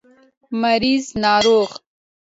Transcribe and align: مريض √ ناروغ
مريض 0.61 1.03
√ 1.11 1.13
ناروغ 1.21 1.69